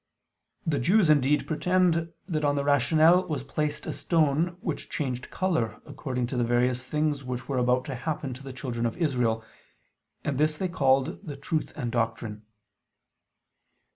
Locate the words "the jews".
0.65-1.11